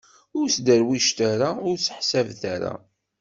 Ur 0.39 0.47
sderwicet 0.55 1.19
ara, 1.31 1.49
ur 1.67 1.75
sseḥsabet 1.79 2.41
ara. 2.53 2.73